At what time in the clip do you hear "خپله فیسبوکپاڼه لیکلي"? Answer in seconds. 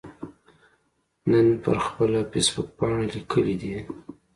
1.85-3.55